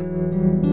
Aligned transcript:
Hallo 0.00 0.16
und 0.16 0.69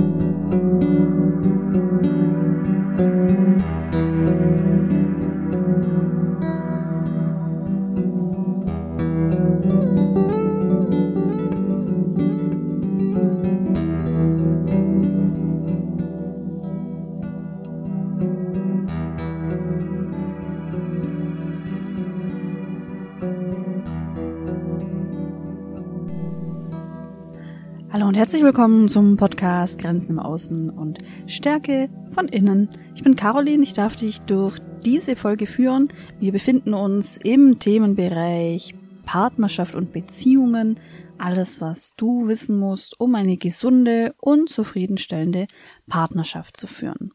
herzlich 28.28 28.44
willkommen 28.44 28.90
zum 28.90 29.16
Podcast 29.16 29.80
Grenzen 29.80 30.12
im 30.12 30.20
Außen 30.20 30.70
und 30.70 30.98
Stärke 31.28 31.90
von 32.12 32.28
innen. 32.28 32.68
Ich 32.94 33.02
bin 33.02 33.16
Caroline, 33.16 33.64
ich 33.64 33.72
darf 33.72 33.96
dich 33.96 34.20
durch 34.20 34.60
diese 34.84 35.16
Folge 35.16 35.48
führen. 35.48 35.94
Wir 36.20 36.34
befinden 36.34 36.74
uns 36.74 37.18
im 37.24 37.58
Themenbereich 37.58 38.76
Partnerschaft 39.06 39.76
und 39.76 39.94
Beziehungen. 39.94 40.78
Alles, 41.18 41.62
was 41.62 41.96
du 41.96 42.28
wissen 42.28 42.60
musst, 42.60 43.00
um 43.00 43.16
eine 43.16 43.38
gesunde 43.38 44.14
und 44.20 44.50
zufriedenstellende 44.50 45.48
Partnerschaft 45.88 46.58
zu 46.58 46.68
führen. 46.68 47.14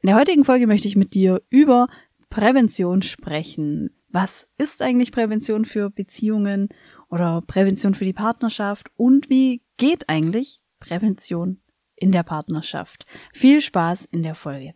In 0.00 0.08
der 0.08 0.16
heutigen 0.16 0.44
Folge 0.44 0.66
möchte 0.66 0.88
ich 0.88 0.96
mit 0.96 1.14
dir 1.14 1.40
über 1.50 1.86
Prävention 2.30 3.02
sprechen. 3.02 3.90
Was 4.08 4.48
ist 4.58 4.82
eigentlich 4.82 5.12
Prävention 5.12 5.64
für 5.66 5.88
Beziehungen 5.88 6.68
oder 7.12 7.42
Prävention 7.46 7.94
für 7.94 8.06
die 8.06 8.14
Partnerschaft 8.14 8.90
und 8.96 9.28
wie 9.28 9.60
geht 9.76 10.08
eigentlich 10.08 10.62
Prävention 10.80 11.60
in 11.94 12.10
der 12.10 12.22
Partnerschaft? 12.22 13.04
Viel 13.34 13.60
Spaß 13.60 14.06
in 14.06 14.22
der 14.22 14.34
Folge. 14.34 14.72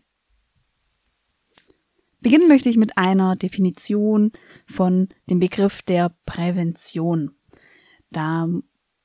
Beginnen 2.21 2.47
möchte 2.47 2.69
ich 2.69 2.77
mit 2.77 2.99
einer 2.99 3.37
Definition 3.37 4.33
von 4.67 5.09
dem 5.31 5.41
Begriff 5.41 5.81
der 5.83 6.15
Prävention. 6.27 7.31
Da 8.11 8.49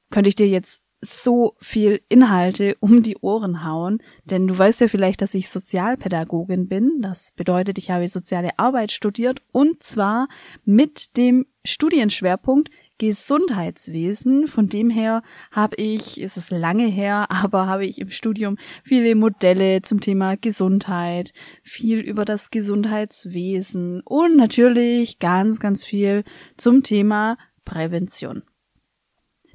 könnte 0.10 0.28
ich 0.28 0.36
dir 0.36 0.48
jetzt 0.48 0.84
so 1.00 1.56
viel 1.60 2.02
Inhalte 2.10 2.76
um 2.82 3.02
die 3.02 3.18
Ohren 3.18 3.64
hauen, 3.64 4.04
denn 4.26 4.46
du 4.48 4.58
weißt 4.58 4.82
ja 4.82 4.88
vielleicht, 4.90 5.22
dass 5.22 5.34
ich 5.34 5.50
Sozialpädagogin 5.50 6.68
bin. 6.68 7.02
Das 7.02 7.32
bedeutet, 7.32 7.78
ich 7.78 7.92
habe 7.92 8.08
soziale 8.10 8.60
Arbeit 8.60 8.92
studiert 8.92 9.42
und 9.54 9.84
zwar 9.84 10.28
mit 10.66 11.16
dem 11.16 11.46
Studienschwerpunkt 11.64 12.70
Gesundheitswesen. 13.02 14.48
Von 14.48 14.70
dem 14.70 14.92
her 14.92 15.24
habe 15.52 15.76
ich, 15.78 16.22
ist 16.22 16.38
es 16.38 16.52
lange 16.52 16.86
her, 16.86 17.26
aber 17.30 17.66
habe 17.66 17.84
ich 17.84 18.00
im 18.00 18.12
Studium 18.12 18.58
viele 18.84 19.16
Modelle 19.16 19.82
zum 19.82 20.02
Thema 20.02 20.38
Gesundheit, 20.38 21.34
viel 21.64 22.00
über 22.00 22.26
das 22.26 22.52
Gesundheitswesen 22.52 24.02
und 24.02 24.38
natürlich 24.38 25.18
ganz, 25.18 25.60
ganz 25.60 25.84
viel 25.84 26.24
zum 26.58 26.84
Thema 26.84 27.40
Prävention. 27.66 28.44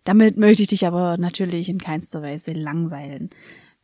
Damit 0.02 0.36
möchte 0.36 0.62
ich 0.62 0.68
dich 0.68 0.84
aber 0.84 1.16
natürlich 1.16 1.68
in 1.68 1.78
keinster 1.78 2.22
Weise 2.22 2.52
langweilen. 2.52 3.30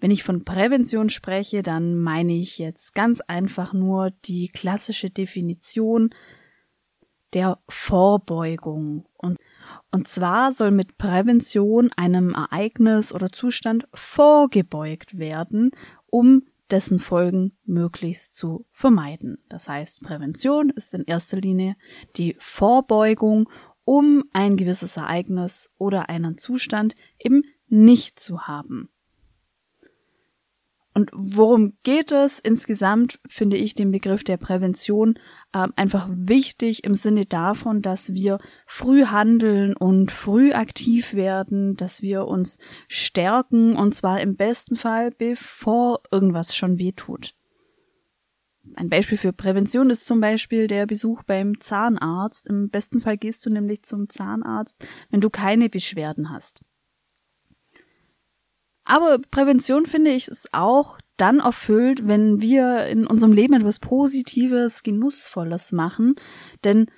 Wenn 0.01 0.11
ich 0.11 0.25
von 0.25 0.45
Prävention 0.45 1.09
spreche, 1.09 1.63
dann 1.63 1.95
meine 2.01 2.35
ich 2.35 2.59
jetzt 2.59 2.97
ganz 2.97 3.21
einfach 3.21 3.73
nur 3.73 4.11
die 4.25 4.49
klassische 4.49 5.11
Definition 5.11 6.11
der 7.33 7.59
Vorbeugung. 7.69 9.07
Und, 9.17 9.39
und 9.93 10.09
zwar 10.09 10.53
soll 10.53 10.71
mit 10.71 10.97
Prävention 10.97 11.91
einem 11.97 12.35
Ereignis 12.35 13.12
oder 13.12 13.31
Zustand 13.31 13.87
vorgebeugt 13.95 15.19
werden, 15.19 15.71
um 16.11 16.45
dessen 16.71 16.99
Folgen 16.99 17.53
möglichst 17.65 18.34
zu 18.34 18.65
vermeiden. 18.73 19.39
Das 19.51 19.69
heißt, 19.69 20.03
Prävention 20.03 20.71
ist 20.71 20.95
in 20.95 21.05
erster 21.05 21.37
Linie 21.37 21.77
die 22.16 22.34
Vorbeugung 22.39 23.50
um 23.84 24.25
ein 24.33 24.56
gewisses 24.56 24.97
Ereignis 24.97 25.71
oder 25.77 26.09
einen 26.09 26.39
Zustand 26.39 26.95
eben 27.19 27.43
nicht 27.69 28.19
zu 28.19 28.47
haben. 28.47 28.89
Und 30.94 31.10
worum 31.14 31.72
geht 31.84 32.12
es? 32.12 32.38
Insgesamt 32.38 33.19
finde 33.26 33.56
ich 33.56 33.72
den 33.72 33.91
Begriff 33.91 34.25
der 34.25 34.36
Prävention 34.36 35.19
äh, 35.53 35.69
einfach 35.75 36.08
wichtig 36.10 36.84
im 36.84 36.94
Sinne 36.94 37.25
davon, 37.25 37.80
dass 37.80 38.12
wir 38.12 38.38
früh 38.66 39.06
handeln 39.06 39.75
und 39.75 40.12
früh 40.12 40.53
aktiv 40.53 41.14
werden, 41.14 41.76
dass 41.76 42.03
wir 42.03 42.26
uns 42.26 42.58
stärken 42.88 43.75
und 43.75 43.94
zwar 43.94 44.20
im 44.20 44.36
besten 44.36 44.76
Fall, 44.76 45.10
bevor 45.12 46.03
irgendwas 46.10 46.54
schon 46.54 46.78
weh 46.78 46.92
tut. 46.92 47.34
Ein 48.74 48.88
Beispiel 48.88 49.19
für 49.19 49.32
Prävention 49.32 49.91
ist 49.91 50.06
zum 50.06 50.20
Beispiel 50.20 50.66
der 50.66 50.86
Besuch 50.86 51.22
beim 51.24 51.59
Zahnarzt. 51.60 52.48
Im 52.48 52.69
besten 52.70 53.00
Fall 53.00 53.16
gehst 53.16 53.44
du 53.44 53.50
nämlich 53.50 53.82
zum 53.82 54.09
Zahnarzt, 54.09 54.86
wenn 55.10 55.20
du 55.20 55.30
keine 55.30 55.69
Beschwerden 55.69 56.30
hast. 56.30 56.62
Aber 58.92 59.19
Prävention 59.30 59.86
finde 59.86 60.10
ich 60.10 60.28
ist 60.28 60.53
auch 60.53 60.98
dann 61.16 61.41
erfüllt, 61.41 62.06
wenn 62.06 62.42
wir 62.42 62.84
in 62.88 63.06
unserem 63.06 63.32
Leben 63.32 63.54
etwas 63.54 63.78
Positives, 63.78 64.82
Genussvolles 64.82 65.72
machen. 65.72 66.14
Denn 66.62 66.91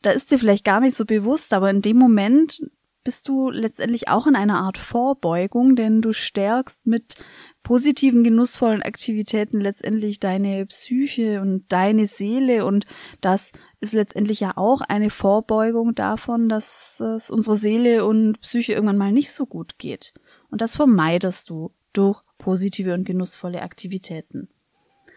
da 0.00 0.12
ist 0.12 0.30
dir 0.30 0.38
vielleicht 0.38 0.64
gar 0.64 0.80
nicht 0.80 0.94
so 0.96 1.04
bewusst, 1.04 1.52
aber 1.52 1.68
in 1.68 1.82
dem 1.82 1.98
Moment 1.98 2.62
bist 3.04 3.28
du 3.28 3.50
letztendlich 3.50 4.08
auch 4.08 4.26
in 4.26 4.34
einer 4.34 4.60
Art 4.60 4.78
Vorbeugung, 4.78 5.76
denn 5.76 6.00
du 6.00 6.14
stärkst 6.14 6.86
mit 6.86 7.16
positiven, 7.62 8.24
genussvollen 8.24 8.82
Aktivitäten 8.82 9.60
letztendlich 9.60 10.20
deine 10.20 10.64
Psyche 10.64 11.42
und 11.42 11.64
deine 11.68 12.06
Seele 12.06 12.64
und 12.64 12.86
das 13.20 13.52
ist 13.78 13.92
letztendlich 13.92 14.40
ja 14.40 14.52
auch 14.56 14.80
eine 14.80 15.10
Vorbeugung 15.10 15.94
davon, 15.94 16.48
dass 16.48 16.98
es 17.00 17.30
unserer 17.30 17.56
Seele 17.56 18.06
und 18.06 18.40
Psyche 18.40 18.72
irgendwann 18.72 18.96
mal 18.96 19.12
nicht 19.12 19.32
so 19.32 19.44
gut 19.44 19.76
geht. 19.76 20.14
Und 20.52 20.60
das 20.60 20.76
vermeidest 20.76 21.48
du 21.48 21.74
durch 21.94 22.22
positive 22.36 22.92
und 22.92 23.04
genussvolle 23.04 23.62
Aktivitäten. 23.62 24.48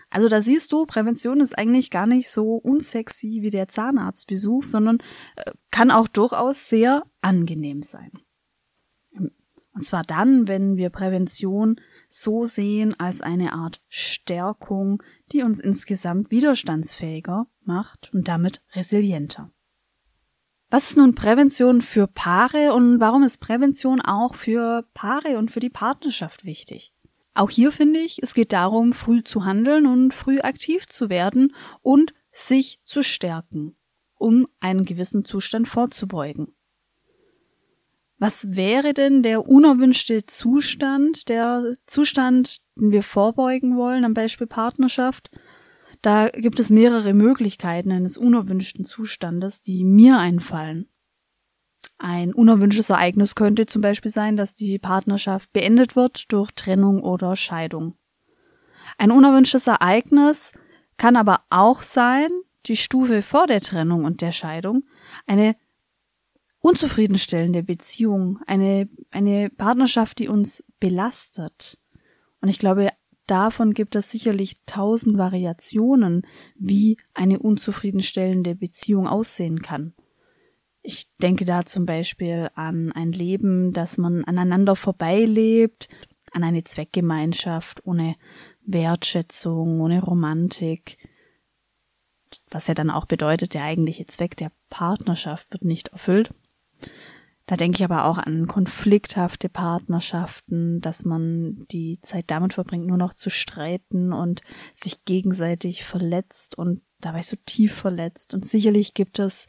Also 0.09 0.29
da 0.29 0.39
siehst 0.39 0.71
du, 0.71 0.85
Prävention 0.85 1.41
ist 1.41 1.57
eigentlich 1.57 1.91
gar 1.91 2.07
nicht 2.07 2.29
so 2.29 2.55
unsexy 2.55 3.39
wie 3.41 3.49
der 3.49 3.67
Zahnarztbesuch, 3.67 4.63
sondern 4.63 4.99
äh, 5.35 5.51
kann 5.71 5.91
auch 5.91 6.07
durchaus 6.07 6.69
sehr 6.69 7.03
angenehm 7.19 7.81
sein. 7.81 8.11
Und 9.11 9.81
zwar 9.81 10.03
dann, 10.03 10.47
wenn 10.47 10.77
wir 10.77 10.89
Prävention 10.89 11.81
so 12.07 12.45
sehen 12.45 12.97
als 12.97 13.19
eine 13.19 13.51
Art 13.51 13.81
Stärkung, 13.89 15.03
die 15.33 15.43
uns 15.43 15.59
insgesamt 15.59 16.31
widerstandsfähiger 16.31 17.47
macht 17.65 18.09
und 18.13 18.29
damit 18.29 18.61
resilienter. 18.71 19.51
Was 20.75 20.89
ist 20.89 20.97
nun 20.97 21.15
Prävention 21.15 21.81
für 21.81 22.05
Paare 22.05 22.73
und 22.73 22.99
warum 22.99 23.23
ist 23.23 23.37
Prävention 23.37 24.01
auch 24.01 24.35
für 24.35 24.83
Paare 24.93 25.37
und 25.37 25.49
für 25.49 25.61
die 25.61 25.69
Partnerschaft 25.69 26.43
wichtig? 26.43 26.91
Auch 27.33 27.49
hier 27.49 27.71
finde 27.71 28.01
ich, 28.01 28.21
es 28.21 28.33
geht 28.33 28.51
darum, 28.51 28.91
früh 28.91 29.23
zu 29.23 29.45
handeln 29.45 29.85
und 29.85 30.13
früh 30.13 30.41
aktiv 30.41 30.85
zu 30.85 31.07
werden 31.07 31.55
und 31.81 32.13
sich 32.33 32.81
zu 32.83 33.03
stärken, 33.03 33.77
um 34.15 34.49
einen 34.59 34.83
gewissen 34.83 35.23
Zustand 35.23 35.69
vorzubeugen. 35.69 36.53
Was 38.17 38.53
wäre 38.53 38.93
denn 38.93 39.23
der 39.23 39.47
unerwünschte 39.47 40.25
Zustand, 40.25 41.29
der 41.29 41.77
Zustand, 41.85 42.59
den 42.75 42.91
wir 42.91 43.03
vorbeugen 43.03 43.77
wollen, 43.77 44.03
am 44.03 44.13
Beispiel 44.13 44.47
Partnerschaft? 44.47 45.31
Da 46.01 46.29
gibt 46.29 46.59
es 46.59 46.69
mehrere 46.69 47.13
Möglichkeiten 47.13 47.91
eines 47.91 48.17
unerwünschten 48.17 48.85
Zustandes, 48.85 49.61
die 49.61 49.83
mir 49.83 50.17
einfallen. 50.17 50.87
Ein 51.97 52.33
unerwünschtes 52.33 52.89
Ereignis 52.89 53.35
könnte 53.35 53.65
zum 53.65 53.81
Beispiel 53.81 54.11
sein, 54.11 54.35
dass 54.37 54.53
die 54.53 54.79
Partnerschaft 54.79 55.51
beendet 55.53 55.95
wird 55.95 56.31
durch 56.31 56.51
Trennung 56.51 57.01
oder 57.01 57.35
Scheidung. 57.35 57.95
Ein 58.97 59.11
unerwünschtes 59.11 59.67
Ereignis 59.67 60.51
kann 60.97 61.15
aber 61.15 61.41
auch 61.49 61.81
sein, 61.81 62.29
die 62.65 62.75
Stufe 62.75 63.21
vor 63.21 63.47
der 63.47 63.61
Trennung 63.61 64.05
und 64.05 64.21
der 64.21 64.31
Scheidung, 64.31 64.83
eine 65.27 65.55
unzufriedenstellende 66.59 67.63
Beziehung, 67.63 68.39
eine, 68.47 68.89
eine 69.11 69.49
Partnerschaft, 69.49 70.19
die 70.19 70.27
uns 70.27 70.63
belastet. 70.79 71.77
Und 72.41 72.49
ich 72.49 72.59
glaube, 72.59 72.89
davon 73.27 73.73
gibt 73.73 73.95
es 73.95 74.11
sicherlich 74.11 74.55
tausend 74.65 75.17
Variationen, 75.17 76.23
wie 76.55 76.97
eine 77.13 77.39
unzufriedenstellende 77.39 78.55
Beziehung 78.55 79.07
aussehen 79.07 79.61
kann. 79.61 79.93
Ich 80.81 81.11
denke 81.21 81.45
da 81.45 81.65
zum 81.65 81.85
Beispiel 81.85 82.49
an 82.53 82.91
ein 82.91 83.11
Leben, 83.11 83.73
das 83.73 83.97
man 83.97 84.23
aneinander 84.23 84.75
vorbeilebt, 84.75 85.89
an 86.31 86.43
eine 86.43 86.63
Zweckgemeinschaft 86.63 87.85
ohne 87.85 88.15
Wertschätzung, 88.65 89.81
ohne 89.81 90.03
Romantik, 90.03 90.97
was 92.51 92.67
ja 92.67 92.73
dann 92.73 92.91
auch 92.91 93.05
bedeutet, 93.05 93.53
der 93.53 93.63
eigentliche 93.63 94.05
Zweck 94.05 94.37
der 94.37 94.51
Partnerschaft 94.69 95.51
wird 95.51 95.63
nicht 95.63 95.89
erfüllt. 95.89 96.33
Da 97.47 97.55
denke 97.55 97.77
ich 97.77 97.83
aber 97.83 98.05
auch 98.05 98.17
an 98.17 98.47
konflikthafte 98.47 99.49
Partnerschaften, 99.49 100.81
dass 100.81 101.05
man 101.05 101.65
die 101.71 101.99
Zeit 102.01 102.25
damit 102.27 102.53
verbringt, 102.53 102.87
nur 102.87 102.97
noch 102.97 103.13
zu 103.13 103.29
streiten 103.29 104.13
und 104.13 104.41
sich 104.73 105.05
gegenseitig 105.05 105.83
verletzt 105.83 106.57
und 106.57 106.81
dabei 107.01 107.21
so 107.21 107.35
tief 107.45 107.75
verletzt. 107.75 108.33
Und 108.33 108.45
sicherlich 108.45 108.95
gibt 108.95 109.19
es 109.19 109.47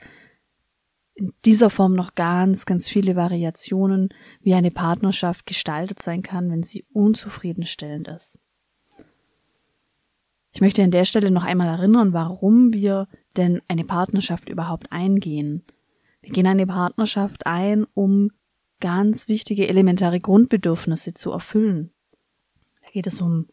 in 1.15 1.33
dieser 1.47 1.71
Form 1.71 1.95
noch 1.95 2.15
ganz, 2.15 2.67
ganz 2.67 2.89
viele 2.89 3.17
Variationen, 3.17 4.11
wie 4.43 4.53
eine 4.53 4.71
Partnerschaft 4.71 5.47
gestaltet 5.47 6.03
sein 6.03 6.23
kann, 6.23 6.51
wenn 6.51 6.63
sie 6.63 6.85
unzufriedenstellend 6.93 8.09
ist. 8.09 8.41
Ich 10.53 10.61
möchte 10.61 10.83
an 10.83 10.91
der 10.91 11.07
Stelle 11.07 11.31
noch 11.31 11.45
einmal 11.45 11.69
erinnern, 11.69 12.13
warum 12.13 12.75
wir 12.75 13.09
denn 13.39 13.63
eine 13.69 13.85
Partnerschaft 13.85 14.51
überhaupt 14.51 14.93
eingehen. 14.93 15.65
Wir 16.27 16.33
gehen 16.33 16.49
eine 16.49 16.67
Partnerschaft 16.67 17.47
ein, 17.47 17.87
um 17.95 18.33
ganz 18.81 19.29
wichtige 19.29 19.69
elementare 19.69 20.19
Grundbedürfnisse 20.19 21.15
zu 21.15 21.31
erfüllen. 21.31 21.93
Da 22.83 22.91
geht 22.91 23.07
es 23.07 23.21
um 23.21 23.47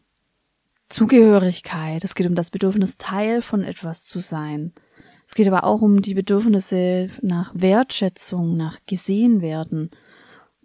Zugehörigkeit, 0.88 2.02
es 2.02 2.16
geht 2.16 2.26
um 2.26 2.34
das 2.34 2.50
Bedürfnis, 2.50 2.98
Teil 2.98 3.42
von 3.42 3.62
etwas 3.62 4.02
zu 4.02 4.18
sein. 4.18 4.72
Es 5.24 5.36
geht 5.36 5.46
aber 5.46 5.62
auch 5.62 5.82
um 5.82 6.02
die 6.02 6.14
Bedürfnisse 6.14 7.10
nach 7.22 7.52
Wertschätzung, 7.54 8.56
nach 8.56 8.80
gesehen 8.86 9.40
werden 9.40 9.90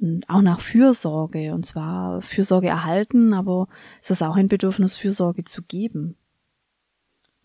und 0.01 0.27
auch 0.27 0.41
nach 0.41 0.61
Fürsorge. 0.61 1.53
Und 1.53 1.67
zwar 1.67 2.23
Fürsorge 2.23 2.69
erhalten, 2.69 3.35
aber 3.35 3.67
es 4.01 4.09
ist 4.09 4.23
auch 4.23 4.35
ein 4.35 4.47
Bedürfnis, 4.47 4.95
Fürsorge 4.95 5.43
zu 5.43 5.61
geben. 5.61 6.17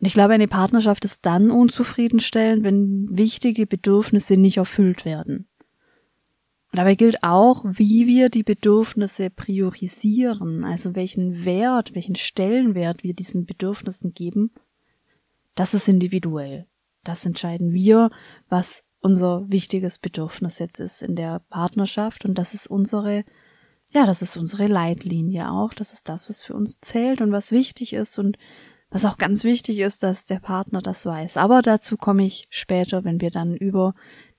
Und 0.04 0.08
ich 0.08 0.12
glaube, 0.12 0.34
eine 0.34 0.48
Partnerschaft 0.48 1.06
ist 1.06 1.24
dann 1.24 1.50
unzufriedenstellend, 1.50 2.62
wenn 2.62 3.06
wichtige 3.16 3.66
Bedürfnisse 3.66 4.38
nicht 4.38 4.58
erfüllt 4.58 5.06
werden. 5.06 5.48
Und 6.70 6.76
dabei 6.76 6.94
gilt 6.94 7.22
auch, 7.22 7.64
wie 7.64 8.06
wir 8.06 8.28
die 8.28 8.42
Bedürfnisse 8.42 9.30
priorisieren, 9.30 10.62
also 10.62 10.94
welchen 10.94 11.46
Wert, 11.46 11.94
welchen 11.94 12.16
Stellenwert 12.16 13.02
wir 13.02 13.14
diesen 13.14 13.46
Bedürfnissen 13.46 14.12
geben, 14.12 14.50
das 15.54 15.72
ist 15.72 15.88
individuell. 15.88 16.66
Das 17.02 17.24
entscheiden 17.24 17.72
wir, 17.72 18.10
was 18.50 18.84
unser 19.00 19.50
wichtiges 19.50 19.98
Bedürfnis 19.98 20.58
jetzt 20.58 20.80
ist 20.80 21.02
in 21.02 21.16
der 21.16 21.38
Partnerschaft 21.48 22.26
und 22.26 22.36
das 22.36 22.52
ist 22.52 22.66
unsere, 22.66 23.24
ja, 23.88 24.04
das 24.04 24.20
ist 24.20 24.36
unsere 24.36 24.66
Leitlinie 24.66 25.50
auch. 25.50 25.72
Das 25.72 25.94
ist 25.94 26.10
das, 26.10 26.28
was 26.28 26.42
für 26.42 26.52
uns 26.52 26.82
zählt 26.82 27.22
und 27.22 27.32
was 27.32 27.52
wichtig 27.52 27.94
ist 27.94 28.18
und 28.18 28.36
was 28.94 29.04
auch 29.04 29.16
ganz 29.16 29.42
wichtig 29.42 29.80
ist, 29.80 30.04
dass 30.04 30.24
der 30.24 30.38
Partner 30.38 30.80
das 30.80 31.04
weiß. 31.04 31.36
Aber 31.36 31.62
dazu 31.62 31.96
komme 31.96 32.24
ich 32.24 32.46
später, 32.48 33.04
wenn 33.04 33.20
wir 33.20 33.32
dann 33.32 33.56
über 33.56 33.92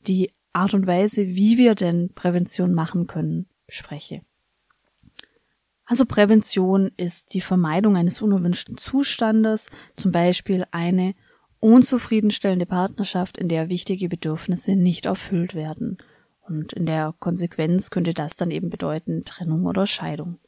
die 0.08 0.32
Art 0.54 0.74
und 0.74 0.88
Weise, 0.88 1.28
wie 1.28 1.58
wir 1.58 1.76
denn 1.76 2.14
Prävention 2.16 2.74
machen 2.74 3.06
können, 3.06 3.48
spreche. 3.68 4.22
Also 5.84 6.06
Prävention 6.06 6.94
ist 6.96 7.34
die 7.34 7.42
Vermeidung 7.42 7.98
eines 7.98 8.22
unerwünschten 8.22 8.78
Zustandes, 8.78 9.70
zum 9.98 10.14
Beispiel 10.14 10.66
eine 10.72 11.16
unzufriedenstellende 11.60 12.66
Partnerschaft, 12.66 13.38
in 13.38 13.50
der 13.50 13.68
wichtige 13.68 14.08
Bedürfnisse 14.08 14.78
nicht 14.78 15.06
erfüllt 15.06 15.54
werden. 15.54 15.98
Und 16.48 16.72
in 16.72 16.86
der 16.86 17.14
Konsequenz 17.20 17.90
könnte 17.90 18.14
das 18.14 18.38
dann 18.38 18.52
eben 18.52 18.70
bedeuten 18.70 19.26
Trennung 19.26 19.66
oder 19.66 19.86
Scheidung. 19.86 20.40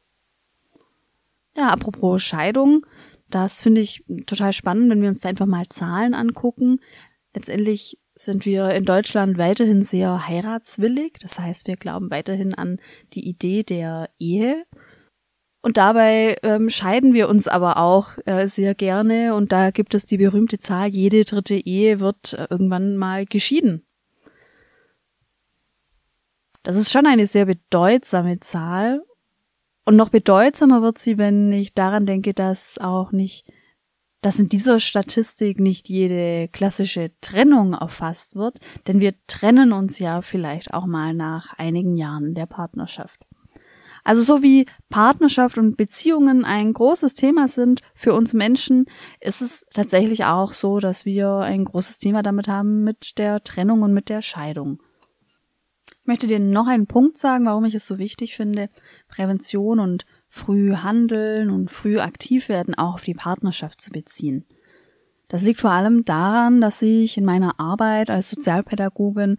Ja, 1.57 1.71
apropos 1.71 2.23
Scheidung, 2.23 2.85
das 3.29 3.61
finde 3.61 3.81
ich 3.81 4.05
total 4.25 4.53
spannend, 4.53 4.89
wenn 4.89 5.01
wir 5.01 5.09
uns 5.09 5.21
da 5.21 5.29
einfach 5.29 5.45
mal 5.45 5.67
Zahlen 5.69 6.13
angucken. 6.13 6.79
Letztendlich 7.33 7.99
sind 8.15 8.45
wir 8.45 8.71
in 8.71 8.85
Deutschland 8.85 9.37
weiterhin 9.37 9.83
sehr 9.83 10.27
heiratswillig. 10.27 11.17
Das 11.19 11.39
heißt, 11.39 11.67
wir 11.67 11.75
glauben 11.75 12.09
weiterhin 12.09 12.55
an 12.55 12.79
die 13.13 13.27
Idee 13.27 13.63
der 13.63 14.09
Ehe. 14.17 14.65
Und 15.61 15.77
dabei 15.77 16.37
ähm, 16.43 16.69
scheiden 16.69 17.13
wir 17.13 17.27
uns 17.27 17.47
aber 17.47 17.77
auch 17.77 18.17
äh, 18.25 18.47
sehr 18.47 18.73
gerne. 18.73 19.35
Und 19.35 19.51
da 19.51 19.71
gibt 19.71 19.93
es 19.93 20.05
die 20.05 20.17
berühmte 20.17 20.59
Zahl, 20.59 20.87
jede 20.87 21.25
dritte 21.25 21.55
Ehe 21.55 21.99
wird 21.99 22.33
äh, 22.33 22.47
irgendwann 22.49 22.95
mal 22.95 23.25
geschieden. 23.25 23.85
Das 26.63 26.75
ist 26.75 26.91
schon 26.91 27.05
eine 27.05 27.27
sehr 27.27 27.45
bedeutsame 27.45 28.39
Zahl. 28.39 29.03
Und 29.87 29.95
noch 29.95 30.09
bedeutsamer 30.09 30.81
wird 30.81 30.97
sie, 30.97 31.17
wenn 31.17 31.49
ich 31.53 31.73
daran 31.73 32.05
denke, 32.05 32.33
dass 32.33 32.77
auch 32.77 33.13
nicht, 33.13 33.49
dass 34.21 34.37
in 34.37 34.49
dieser 34.49 34.81
Statistik 34.81 35.61
nicht 35.61 35.87
jede 35.87 36.49
klassische 36.49 37.11
Trennung 37.21 37.71
erfasst 37.71 38.35
wird, 38.35 38.59
denn 38.87 38.99
wir 38.99 39.13
trennen 39.27 39.71
uns 39.71 39.97
ja 39.97 40.21
vielleicht 40.21 40.73
auch 40.73 40.87
mal 40.87 41.13
nach 41.13 41.53
einigen 41.57 41.95
Jahren 41.95 42.33
der 42.33 42.47
Partnerschaft. 42.47 43.25
Also 44.03 44.23
so 44.23 44.43
wie 44.43 44.65
Partnerschaft 44.89 45.57
und 45.57 45.77
Beziehungen 45.77 46.43
ein 46.43 46.73
großes 46.73 47.13
Thema 47.13 47.47
sind 47.47 47.79
für 47.95 48.13
uns 48.13 48.33
Menschen, 48.33 48.87
ist 49.21 49.41
es 49.41 49.65
tatsächlich 49.73 50.25
auch 50.25 50.51
so, 50.51 50.79
dass 50.79 51.05
wir 51.05 51.29
ein 51.37 51.63
großes 51.63 51.97
Thema 51.97 52.23
damit 52.23 52.49
haben 52.49 52.83
mit 52.83 53.17
der 53.17 53.41
Trennung 53.41 53.83
und 53.83 53.93
mit 53.93 54.09
der 54.09 54.21
Scheidung. 54.21 54.81
Ich 56.07 56.09
möchte 56.09 56.27
dir 56.27 56.39
noch 56.39 56.67
einen 56.67 56.87
Punkt 56.87 57.17
sagen, 57.17 57.47
warum 57.47 57.65
ich 57.65 57.75
es 57.75 57.85
so 57.85 57.97
wichtig 57.97 58.37
finde, 58.37 58.69
Prävention 59.09 59.81
und 59.81 60.05
früh 60.29 60.73
handeln 60.77 61.49
und 61.49 61.69
früh 61.69 61.99
aktiv 61.99 62.47
werden 62.47 62.75
auch 62.75 62.93
auf 62.93 63.03
die 63.03 63.13
Partnerschaft 63.13 63.81
zu 63.81 63.91
beziehen. 63.91 64.45
Das 65.27 65.41
liegt 65.41 65.59
vor 65.59 65.71
allem 65.71 66.05
daran, 66.05 66.61
dass 66.61 66.81
ich 66.81 67.17
in 67.17 67.25
meiner 67.25 67.59
Arbeit 67.59 68.09
als 68.09 68.29
Sozialpädagogin 68.29 69.35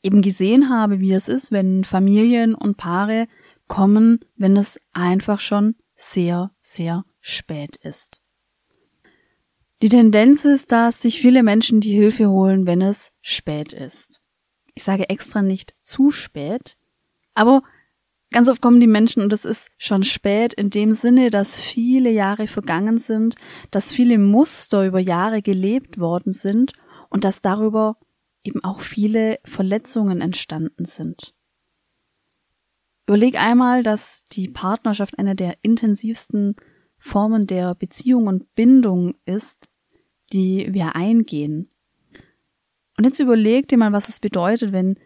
eben 0.00 0.22
gesehen 0.22 0.70
habe, 0.70 1.00
wie 1.00 1.12
es 1.12 1.26
ist, 1.26 1.50
wenn 1.50 1.82
Familien 1.82 2.54
und 2.54 2.76
Paare 2.76 3.26
kommen, 3.66 4.20
wenn 4.36 4.56
es 4.56 4.78
einfach 4.92 5.40
schon 5.40 5.74
sehr, 5.96 6.52
sehr 6.60 7.04
spät 7.18 7.74
ist. 7.74 8.22
Die 9.82 9.88
Tendenz 9.88 10.44
ist, 10.44 10.70
dass 10.70 11.02
sich 11.02 11.20
viele 11.20 11.42
Menschen 11.42 11.80
die 11.80 11.90
Hilfe 11.90 12.30
holen, 12.30 12.64
wenn 12.64 12.80
es 12.80 13.12
spät 13.22 13.72
ist. 13.72 14.21
Ich 14.74 14.84
sage 14.84 15.08
extra 15.08 15.42
nicht 15.42 15.74
zu 15.82 16.10
spät, 16.10 16.76
aber 17.34 17.62
ganz 18.30 18.48
oft 18.48 18.62
kommen 18.62 18.80
die 18.80 18.86
Menschen 18.86 19.22
und 19.22 19.32
es 19.32 19.44
ist 19.44 19.70
schon 19.76 20.02
spät 20.02 20.54
in 20.54 20.70
dem 20.70 20.92
Sinne, 20.92 21.30
dass 21.30 21.60
viele 21.60 22.10
Jahre 22.10 22.46
vergangen 22.46 22.98
sind, 22.98 23.36
dass 23.70 23.92
viele 23.92 24.18
Muster 24.18 24.86
über 24.86 24.98
Jahre 24.98 25.42
gelebt 25.42 25.98
worden 25.98 26.32
sind 26.32 26.72
und 27.10 27.24
dass 27.24 27.42
darüber 27.42 27.96
eben 28.44 28.64
auch 28.64 28.80
viele 28.80 29.38
Verletzungen 29.44 30.20
entstanden 30.20 30.84
sind. 30.84 31.34
Überleg 33.06 33.40
einmal, 33.40 33.82
dass 33.82 34.24
die 34.26 34.48
Partnerschaft 34.48 35.18
eine 35.18 35.36
der 35.36 35.58
intensivsten 35.62 36.56
Formen 36.98 37.46
der 37.46 37.74
Beziehung 37.74 38.26
und 38.28 38.54
Bindung 38.54 39.14
ist, 39.24 39.70
die 40.32 40.68
wir 40.72 40.94
eingehen. 40.94 41.71
Und 42.96 43.04
jetzt 43.04 43.20
überleg 43.20 43.68
dir 43.68 43.78
mal, 43.78 43.92
was 43.92 44.08
es 44.08 44.20
bedeutet, 44.20 44.72
wenn 44.72 44.98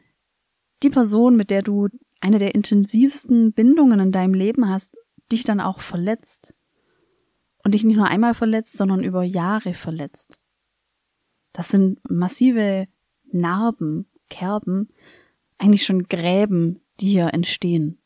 die 0.82 0.90
Person, 0.90 1.36
mit 1.36 1.50
der 1.50 1.62
du 1.62 1.88
eine 2.20 2.38
der 2.38 2.54
intensivsten 2.54 3.52
Bindungen 3.52 4.00
in 4.00 4.12
deinem 4.12 4.34
Leben 4.34 4.68
hast, 4.68 4.96
dich 5.30 5.44
dann 5.44 5.60
auch 5.60 5.80
verletzt. 5.80 6.54
Und 7.62 7.74
dich 7.74 7.84
nicht 7.84 7.96
nur 7.96 8.06
einmal 8.06 8.34
verletzt, 8.34 8.76
sondern 8.76 9.02
über 9.02 9.22
Jahre 9.22 9.74
verletzt. 9.74 10.38
Das 11.52 11.68
sind 11.68 11.98
massive 12.08 12.86
Narben, 13.32 14.06
Kerben, 14.28 14.88
eigentlich 15.58 15.84
schon 15.84 16.04
Gräben, 16.04 16.80
die 17.00 17.08
hier 17.08 17.32
entstehen. 17.34 17.98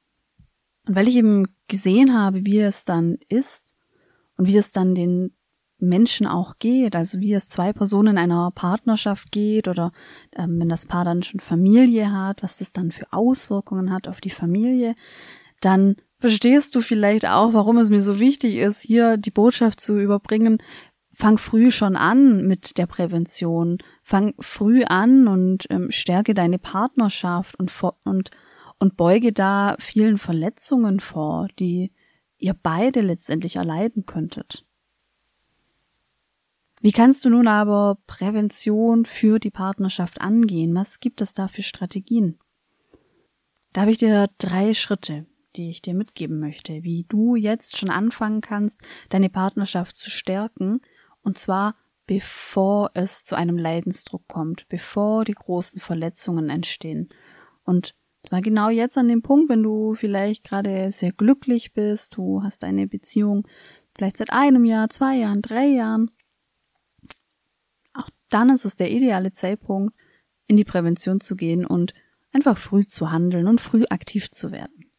Und 0.87 0.97
weil 0.97 1.09
ich 1.09 1.17
eben 1.17 1.47
gesehen 1.69 2.17
habe, 2.17 2.47
wie 2.47 2.61
es 2.61 2.85
dann 2.85 3.19
ist 3.29 3.77
und 4.37 4.47
wie 4.47 4.57
es 4.57 4.73
dann 4.73 4.95
den 4.95 5.35
Menschen 5.81 6.27
auch 6.27 6.59
geht, 6.59 6.95
also 6.95 7.21
wie 7.21 7.33
es 7.33 7.49
zwei 7.49 7.73
Personen 7.73 8.17
in 8.17 8.19
einer 8.19 8.51
Partnerschaft 8.51 9.33
geht 9.33 9.69
oder 9.69 9.93
ähm, 10.37 10.61
wenn 10.61 10.69
das 10.69 10.87
Paar 10.87 11.05
dann 11.05 11.23
schon 11.23 11.41
Familie 11.41 12.13
hat, 12.13 12.43
was 12.43 12.59
das 12.59 12.73
dann 12.73 12.93
für 12.93 13.13
Auswirkungen 13.13 13.93
hat 13.93 14.09
auf 14.09 14.21
die 14.21 14.31
Familie, 14.31 14.95
dann 15.61 15.97
verstehst 16.19 16.75
du 16.75 16.81
vielleicht 16.81 17.27
auch, 17.27 17.55
warum 17.55 17.79
es 17.79 17.91
mir 17.91 18.03
so 18.03 18.21
wichtig 18.21 18.57
ist, 18.57 18.83
hier 18.83 19.17
die 19.17 19.31
Botschaft 19.31 19.81
zu 19.81 19.99
überbringen. 19.99 20.59
Fang 21.13 21.39
früh 21.39 21.71
schon 21.71 21.97
an 21.97 22.47
mit 22.47 22.79
der 22.79 22.87
Prävention. 22.87 23.79
Fang 24.03 24.35
früh 24.39 24.85
an 24.85 25.29
und 25.29 25.67
ähm, 25.71 25.91
stärke 25.91 26.35
deine 26.35 26.59
Partnerschaft 26.59 27.59
und, 27.59 27.73
und, 28.05 28.31
und 28.79 28.97
beuge 28.97 29.33
da 29.33 29.77
vielen 29.79 30.19
Verletzungen 30.19 31.01
vor, 31.01 31.47
die 31.59 31.93
ihr 32.39 32.55
beide 32.55 33.01
letztendlich 33.01 33.57
erleiden 33.57 34.07
könntet. 34.07 34.65
Wie 36.81 36.93
kannst 36.93 37.25
du 37.25 37.31
nun 37.31 37.47
aber 37.47 37.99
Prävention 38.07 39.05
für 39.05 39.39
die 39.39 39.51
Partnerschaft 39.51 40.21
angehen? 40.21 40.75
Was 40.75 40.99
gibt 40.99 41.21
es 41.21 41.35
da 41.35 41.47
für 41.47 41.63
Strategien? 41.63 42.39
Da 43.73 43.83
habe 43.83 43.91
ich 43.91 43.99
dir 43.99 44.29
drei 44.39 44.73
Schritte, 44.73 45.27
die 45.57 45.69
ich 45.69 45.83
dir 45.83 45.95
mitgeben 45.95 46.41
möchte, 46.41 46.83
wie 46.83 47.05
du 47.09 47.37
jetzt 47.37 47.77
schon 47.77 47.91
anfangen 47.91 48.41
kannst, 48.41 48.81
deine 49.11 49.29
Partnerschaft 49.29 49.97
zu 49.97 50.09
stärken, 50.09 50.81
und 51.23 51.37
zwar 51.39 51.77
bevor 52.07 52.91
es 52.95 53.25
zu 53.25 53.37
einem 53.37 53.59
Leidensdruck 53.59 54.27
kommt, 54.27 54.67
bevor 54.69 55.25
die 55.25 55.35
großen 55.35 55.81
Verletzungen 55.81 56.49
entstehen. 56.49 57.11
Und 57.63 57.95
Zwar 58.23 58.43
genau 58.43 58.69
jetzt 58.69 58.99
an 58.99 59.09
dem 59.09 59.23
Punkt, 59.23 59.49
wenn 59.49 59.63
du 59.63 59.95
vielleicht 59.95 60.45
gerade 60.45 60.91
sehr 60.91 61.13
glücklich 61.13 61.73
bist, 61.73 62.17
du 62.17 62.43
hast 62.43 62.65
eine 62.65 62.87
Beziehung 62.87 63.47
vielleicht 63.97 64.19
seit 64.19 64.31
einem 64.33 64.65
Jahr, 64.65 64.91
zwei 64.91 65.17
Jahren, 65.17 65.41
drei 65.43 65.67
Jahren. 65.67 66.11
Dann 68.31 68.51
ist 68.51 68.65
es 68.65 68.77
der 68.77 68.91
ideale 68.91 69.33
Zeitpunkt, 69.33 69.95
in 70.47 70.57
die 70.57 70.65
Prävention 70.65 71.21
zu 71.21 71.37
gehen 71.37 71.67
und 71.67 71.95
einfach 72.33 72.59
früh 72.59 72.87
zu 72.87 73.11
handeln 73.11 73.47
und 73.47 73.61
früh 73.61 73.85
aktiv 73.91 74.31
zu 74.31 74.51
werden. 74.53 74.91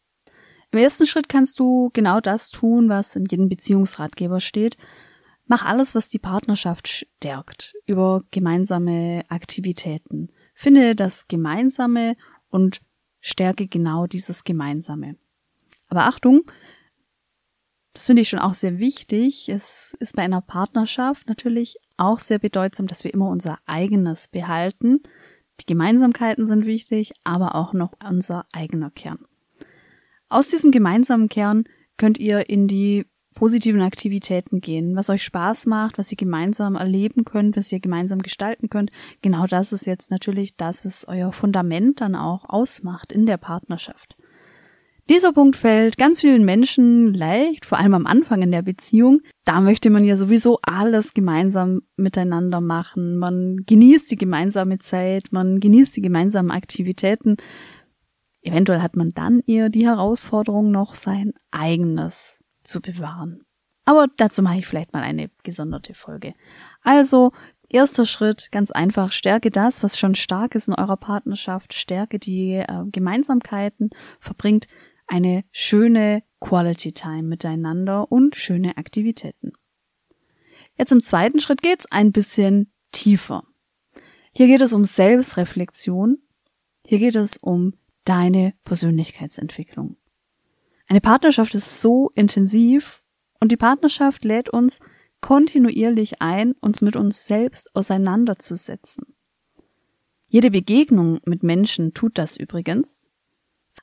Im 0.72 0.80
ersten 0.80 1.06
Schritt 1.06 1.28
kannst 1.28 1.60
du 1.60 1.90
genau 1.92 2.22
das 2.22 2.50
tun, 2.50 2.88
was 2.88 3.16
in 3.16 3.26
jedem 3.26 3.50
Beziehungsratgeber 3.50 4.40
steht. 4.40 4.78
Mach 5.46 5.66
alles, 5.66 5.96
was 5.96 6.08
die 6.08 6.20
Partnerschaft 6.20 6.88
stärkt, 6.88 7.76
über 7.86 8.24
gemeinsame 8.32 9.26
Aktivitäten. 9.28 10.32
Finde 10.54 10.96
das 10.96 11.28
Gemeinsame 11.28 12.16
und 12.50 12.80
stärke 13.20 13.68
genau 13.68 14.08
dieses 14.08 14.46
Gemeinsame. 14.46 15.18
Aber 15.88 16.06
Achtung, 16.06 16.44
das 17.94 18.06
finde 18.06 18.22
ich 18.22 18.30
schon 18.30 18.40
auch 18.40 18.54
sehr 18.54 18.80
wichtig. 18.80 19.50
Es 19.50 19.96
ist 20.00 20.16
bei 20.16 20.24
einer 20.24 20.42
Partnerschaft 20.42 21.28
natürlich 21.28 21.76
auch 22.02 22.20
sehr 22.20 22.40
bedeutsam, 22.40 22.88
dass 22.88 23.04
wir 23.04 23.14
immer 23.14 23.30
unser 23.30 23.60
eigenes 23.66 24.28
behalten. 24.28 25.02
Die 25.60 25.66
Gemeinsamkeiten 25.66 26.46
sind 26.46 26.66
wichtig, 26.66 27.14
aber 27.24 27.56
auch 27.56 27.74
noch 27.74 27.94
unser 28.04 28.46
eigener 28.52 28.90
Kern. 28.90 29.20
Aus 30.28 30.50
diesem 30.50 30.72
gemeinsamen 30.72 31.30
Kern 31.30 31.66
könnt 31.98 32.18
ihr 32.18 32.50
in 32.50 32.68
die 32.68 33.06
positiven 33.36 33.82
Aktivitäten 33.82 34.60
gehen, 34.60 34.96
was 34.96 35.10
euch 35.10 35.24
Spaß 35.24 35.68
macht, 35.68 35.98
was 35.98 36.12
ihr 36.12 36.18
gemeinsam 36.18 36.76
erleben 36.76 37.24
könnt, 37.24 37.56
was 37.56 37.72
ihr 37.72 37.80
gemeinsam 37.80 38.22
gestalten 38.22 38.70
könnt. 38.70 38.92
Genau 39.22 39.46
das 39.46 39.72
ist 39.72 39.86
jetzt 39.86 40.12
natürlich 40.12 40.58
das, 40.58 40.84
was 40.84 41.08
euer 41.08 41.32
Fundament 41.32 42.02
dann 42.02 42.16
auch 42.16 42.50
ausmacht 42.50 43.12
in 43.12 43.26
der 43.26 43.38
Partnerschaft. 43.38 44.18
Dieser 45.12 45.34
Punkt 45.34 45.58
fällt 45.58 45.98
ganz 45.98 46.22
vielen 46.22 46.46
Menschen 46.46 47.14
leicht, 47.14 47.66
vor 47.66 47.78
allem 47.78 47.96
am 47.96 48.08
Anfang 48.08 48.44
in 48.44 48.52
der 48.54 48.62
Beziehung. 48.62 49.20
Da 49.44 49.60
möchte 49.60 49.90
man 49.90 50.06
ja 50.06 50.16
sowieso 50.16 50.60
alles 50.62 51.14
gemeinsam 51.14 51.82
miteinander 51.98 52.62
machen. 52.62 53.18
Man 53.18 53.58
genießt 53.66 54.10
die 54.10 54.16
gemeinsame 54.16 54.80
Zeit, 54.80 55.26
man 55.32 55.60
genießt 55.60 55.98
die 55.98 56.02
gemeinsamen 56.02 56.50
Aktivitäten. 56.50 57.36
Eventuell 58.42 58.80
hat 58.80 58.96
man 58.96 59.14
dann 59.14 59.42
eher 59.46 59.68
die 59.68 59.86
Herausforderung, 59.86 60.72
noch 60.72 60.96
sein 60.96 61.34
eigenes 61.52 62.40
zu 62.64 62.80
bewahren. 62.80 63.42
Aber 63.84 64.08
dazu 64.16 64.42
mache 64.42 64.60
ich 64.60 64.66
vielleicht 64.66 64.94
mal 64.94 65.04
eine 65.04 65.30
gesonderte 65.44 65.94
Folge. 65.94 66.36
Also, 66.84 67.34
erster 67.68 68.06
Schritt, 68.06 68.48
ganz 68.54 68.72
einfach, 68.72 69.12
stärke 69.12 69.52
das, 69.52 69.84
was 69.84 70.00
schon 70.00 70.16
stark 70.16 70.56
ist 70.56 70.70
in 70.70 70.74
eurer 70.74 70.96
Partnerschaft, 70.96 71.74
stärke 71.74 72.18
die 72.18 72.54
äh, 72.54 72.86
Gemeinsamkeiten, 72.90 73.90
verbringt 74.22 74.68
eine 75.12 75.44
schöne 75.52 76.24
Quality 76.40 76.94
Time 76.94 77.24
miteinander 77.24 78.12
und 78.12 78.36
schöne 78.36 78.78
Aktivitäten. 78.78 79.52
Jetzt 80.78 80.92
im 80.92 81.02
zweiten 81.02 81.40
Schritt 81.40 81.62
geht's 81.62 81.86
ein 81.92 82.12
bisschen 82.12 82.72
tiefer. 82.92 83.44
Hier 84.34 84.48
geht 84.48 84.62
es 84.62 84.74
um 84.74 84.86
Selbstreflexion. 84.86 86.20
Hier 86.86 87.00
geht 87.00 87.16
es 87.16 87.38
um 87.38 87.74
deine 88.06 88.54
Persönlichkeitsentwicklung. 88.64 89.98
Eine 90.88 91.02
Partnerschaft 91.02 91.54
ist 91.56 91.82
so 91.82 92.12
intensiv 92.16 93.04
und 93.40 93.52
die 93.52 93.58
Partnerschaft 93.58 94.24
lädt 94.24 94.50
uns 94.50 94.80
kontinuierlich 95.20 96.22
ein, 96.22 96.54
uns 96.54 96.82
mit 96.82 96.96
uns 96.96 97.28
selbst 97.28 97.76
auseinanderzusetzen. 97.76 99.16
Jede 100.28 100.50
Begegnung 100.50 101.20
mit 101.26 101.44
Menschen 101.44 101.94
tut 101.94 102.18
das 102.18 102.38
übrigens, 102.38 103.11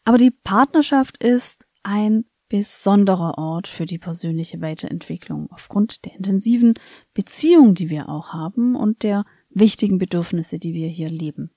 aber 0.05 0.19
die 0.19 0.31
Partnerschaft 0.31 1.23
ist 1.23 1.67
ein 1.83 2.25
besonderer 2.49 3.37
Ort 3.37 3.67
für 3.67 3.85
die 3.85 3.99
persönliche 3.99 4.61
Weiterentwicklung 4.61 5.51
aufgrund 5.51 6.05
der 6.05 6.15
intensiven 6.15 6.75
Beziehung, 7.13 7.75
die 7.75 7.91
wir 7.91 8.09
auch 8.09 8.33
haben 8.33 8.75
und 8.75 9.03
der 9.03 9.25
wichtigen 9.51 9.99
Bedürfnisse, 9.99 10.59
die 10.59 10.73
wir 10.73 10.89
hier 10.89 11.11
leben. 11.11 11.51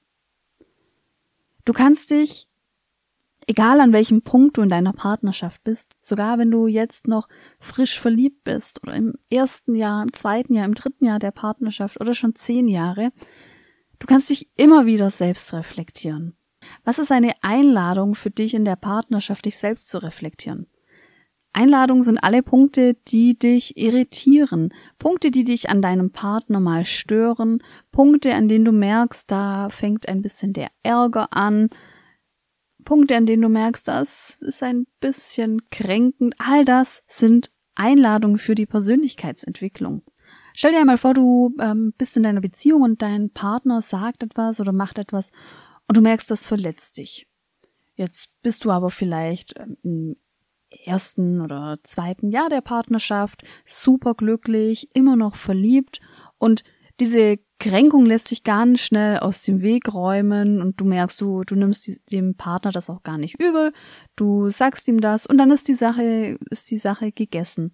Du 1.63 1.73
kannst 1.73 2.11
dich 2.11 2.47
Egal 3.47 3.79
an 3.79 3.91
welchem 3.91 4.21
Punkt 4.21 4.57
du 4.57 4.61
in 4.61 4.69
deiner 4.69 4.93
Partnerschaft 4.93 5.63
bist, 5.63 5.97
sogar 5.99 6.37
wenn 6.37 6.51
du 6.51 6.67
jetzt 6.67 7.07
noch 7.07 7.27
frisch 7.59 7.99
verliebt 7.99 8.43
bist 8.43 8.83
oder 8.83 8.93
im 8.93 9.15
ersten 9.31 9.75
Jahr, 9.75 10.03
im 10.03 10.13
zweiten 10.13 10.53
Jahr, 10.53 10.65
im 10.65 10.75
dritten 10.75 11.05
Jahr 11.05 11.19
der 11.19 11.31
Partnerschaft 11.31 11.99
oder 11.99 12.13
schon 12.13 12.35
zehn 12.35 12.67
Jahre, 12.67 13.11
du 13.99 14.07
kannst 14.07 14.29
dich 14.29 14.49
immer 14.57 14.85
wieder 14.85 15.09
selbst 15.09 15.51
reflektieren. 15.53 16.35
Was 16.83 16.99
ist 16.99 17.11
eine 17.11 17.33
Einladung 17.41 18.15
für 18.15 18.29
dich 18.29 18.53
in 18.53 18.65
der 18.65 18.75
Partnerschaft, 18.75 19.45
dich 19.45 19.57
selbst 19.57 19.89
zu 19.89 20.01
reflektieren? 20.01 20.67
Einladungen 21.53 22.03
sind 22.03 22.23
alle 22.23 22.43
Punkte, 22.43 22.95
die 23.07 23.37
dich 23.37 23.75
irritieren, 23.77 24.73
Punkte, 24.97 25.31
die 25.31 25.43
dich 25.43 25.69
an 25.69 25.81
deinem 25.81 26.11
Partner 26.11 26.61
mal 26.61 26.85
stören, 26.85 27.61
Punkte, 27.91 28.33
an 28.35 28.47
denen 28.47 28.63
du 28.63 28.71
merkst, 28.71 29.29
da 29.29 29.69
fängt 29.69 30.07
ein 30.07 30.21
bisschen 30.21 30.53
der 30.53 30.69
Ärger 30.81 31.33
an, 31.33 31.69
Punkte, 32.85 33.17
an 33.17 33.25
denen 33.25 33.41
du 33.41 33.49
merkst, 33.49 33.87
das 33.87 34.37
ist 34.41 34.63
ein 34.63 34.87
bisschen 34.99 35.61
kränkend. 35.69 36.35
All 36.39 36.65
das 36.65 37.03
sind 37.07 37.51
Einladungen 37.75 38.37
für 38.37 38.55
die 38.55 38.65
Persönlichkeitsentwicklung. 38.65 40.03
Stell 40.53 40.71
dir 40.71 40.79
einmal 40.79 40.97
vor, 40.97 41.13
du 41.13 41.55
ähm, 41.59 41.93
bist 41.97 42.17
in 42.17 42.23
deiner 42.23 42.41
Beziehung 42.41 42.81
und 42.81 43.01
dein 43.01 43.29
Partner 43.29 43.81
sagt 43.81 44.23
etwas 44.23 44.59
oder 44.59 44.71
macht 44.71 44.97
etwas 44.97 45.31
und 45.91 45.97
du 45.97 46.01
merkst, 46.01 46.31
das 46.31 46.47
verletzt 46.47 46.99
dich. 46.99 47.27
Jetzt 47.95 48.29
bist 48.41 48.63
du 48.63 48.71
aber 48.71 48.89
vielleicht 48.89 49.59
ähm, 49.59 49.75
im 49.83 50.15
ersten 50.85 51.41
oder 51.41 51.79
zweiten 51.83 52.29
Jahr 52.29 52.47
der 52.47 52.61
Partnerschaft 52.61 53.43
super 53.65 54.13
glücklich, 54.13 54.87
immer 54.95 55.17
noch 55.17 55.35
verliebt 55.35 55.99
und 56.37 56.63
diese 57.01 57.39
Kränkung 57.59 58.05
lässt 58.05 58.29
sich 58.29 58.45
ganz 58.45 58.79
schnell 58.79 59.17
aus 59.19 59.41
dem 59.41 59.61
Weg 59.61 59.93
räumen 59.93 60.61
und 60.61 60.79
du 60.79 60.85
merkst, 60.85 61.19
du, 61.19 61.43
du 61.43 61.55
nimmst 61.55 62.09
dem 62.09 62.35
Partner 62.35 62.71
das 62.71 62.89
auch 62.89 63.03
gar 63.03 63.17
nicht 63.17 63.37
übel, 63.41 63.73
du 64.15 64.49
sagst 64.49 64.87
ihm 64.87 65.01
das 65.01 65.25
und 65.25 65.37
dann 65.37 65.51
ist 65.51 65.67
die 65.67 65.73
Sache, 65.73 66.37
ist 66.49 66.71
die 66.71 66.77
Sache 66.77 67.11
gegessen. 67.11 67.73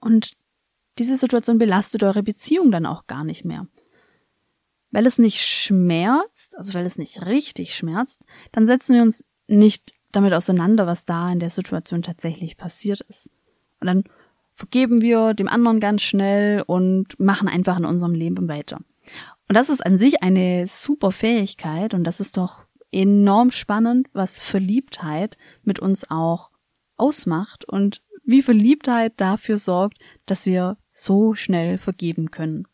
Und 0.00 0.32
diese 0.98 1.18
Situation 1.18 1.58
belastet 1.58 2.04
eure 2.04 2.22
Beziehung 2.22 2.70
dann 2.70 2.86
auch 2.86 3.06
gar 3.06 3.22
nicht 3.22 3.44
mehr. 3.44 3.66
Weil 4.92 5.06
es 5.06 5.18
nicht 5.18 5.40
schmerzt, 5.40 6.56
also 6.56 6.74
weil 6.74 6.86
es 6.86 6.98
nicht 6.98 7.26
richtig 7.26 7.74
schmerzt, 7.74 8.24
dann 8.52 8.66
setzen 8.66 8.94
wir 8.94 9.02
uns 9.02 9.24
nicht 9.48 9.92
damit 10.12 10.34
auseinander, 10.34 10.86
was 10.86 11.04
da 11.04 11.32
in 11.32 11.40
der 11.40 11.50
Situation 11.50 12.02
tatsächlich 12.02 12.56
passiert 12.56 13.00
ist. 13.00 13.30
Und 13.80 13.86
dann 13.86 14.04
vergeben 14.52 15.00
wir 15.00 15.34
dem 15.34 15.48
anderen 15.48 15.80
ganz 15.80 16.02
schnell 16.02 16.62
und 16.66 17.18
machen 17.18 17.48
einfach 17.48 17.78
in 17.78 17.84
unserem 17.84 18.14
Leben 18.14 18.48
weiter. 18.48 18.78
Und 19.48 19.56
das 19.56 19.70
ist 19.70 19.84
an 19.84 19.96
sich 19.96 20.22
eine 20.22 20.66
super 20.66 21.10
Fähigkeit 21.10 21.94
und 21.94 22.04
das 22.04 22.20
ist 22.20 22.36
doch 22.36 22.64
enorm 22.92 23.50
spannend, 23.50 24.08
was 24.12 24.42
Verliebtheit 24.42 25.36
mit 25.64 25.78
uns 25.78 26.10
auch 26.10 26.50
ausmacht 26.96 27.64
und 27.64 28.02
wie 28.24 28.42
Verliebtheit 28.42 29.14
dafür 29.16 29.56
sorgt, 29.56 29.98
dass 30.26 30.46
wir 30.46 30.76
so 30.92 31.34
schnell 31.34 31.78
vergeben 31.78 32.30
können. 32.30 32.68